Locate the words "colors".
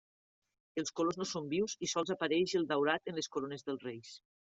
0.99-1.19